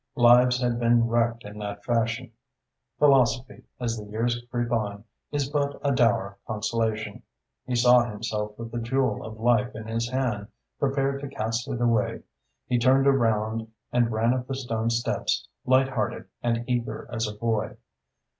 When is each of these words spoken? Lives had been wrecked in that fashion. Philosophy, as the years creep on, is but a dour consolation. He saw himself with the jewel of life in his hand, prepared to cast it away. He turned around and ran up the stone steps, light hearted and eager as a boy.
Lives 0.15 0.59
had 0.59 0.79
been 0.79 1.07
wrecked 1.07 1.43
in 1.43 1.59
that 1.59 1.85
fashion. 1.85 2.31
Philosophy, 2.97 3.65
as 3.79 3.95
the 3.97 4.05
years 4.05 4.41
creep 4.49 4.71
on, 4.71 5.03
is 5.31 5.47
but 5.47 5.79
a 5.83 5.91
dour 5.91 6.39
consolation. 6.47 7.21
He 7.67 7.75
saw 7.75 8.03
himself 8.09 8.57
with 8.57 8.71
the 8.71 8.79
jewel 8.79 9.23
of 9.23 9.39
life 9.39 9.75
in 9.75 9.85
his 9.85 10.09
hand, 10.09 10.47
prepared 10.79 11.19
to 11.19 11.27
cast 11.27 11.67
it 11.67 11.79
away. 11.79 12.23
He 12.65 12.79
turned 12.79 13.05
around 13.05 13.71
and 13.91 14.11
ran 14.11 14.33
up 14.33 14.47
the 14.47 14.55
stone 14.55 14.89
steps, 14.89 15.47
light 15.67 15.89
hearted 15.89 16.25
and 16.41 16.63
eager 16.67 17.07
as 17.11 17.27
a 17.27 17.35
boy. 17.35 17.75